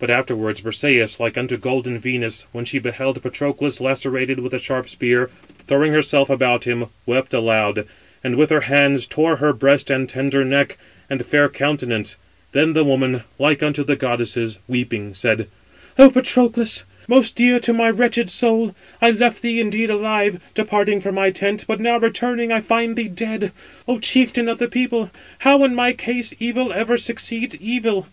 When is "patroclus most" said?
16.10-17.36